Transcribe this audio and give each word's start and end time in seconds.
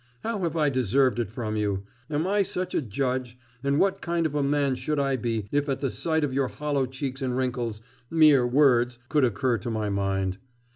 How 0.21 0.39
have 0.39 0.57
I 0.57 0.69
deserved 0.69 1.19
it 1.19 1.29
from 1.29 1.55
you? 1.55 1.83
Am 2.09 2.25
I 2.25 2.41
such 2.41 2.73
a 2.73 2.81
judge, 2.81 3.37
and 3.63 3.79
what 3.79 4.01
kind 4.01 4.25
of 4.25 4.33
a 4.33 4.41
man 4.41 4.73
should 4.73 4.97
I 4.97 5.15
be, 5.15 5.47
if 5.51 5.69
at 5.69 5.79
the 5.79 5.91
sight 5.91 6.23
of 6.23 6.33
your 6.33 6.47
hollow 6.47 6.87
cheeks 6.87 7.21
and 7.21 7.37
wrinkles, 7.37 7.81
"mere 8.09 8.47
words" 8.47 8.97
could 9.09 9.23
occur 9.23 9.59
to 9.59 9.69
my 9.69 9.91
mind? 9.91 10.39